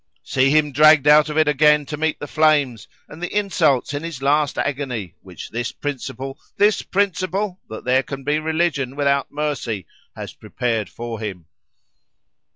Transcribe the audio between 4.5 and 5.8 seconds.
agonies, which this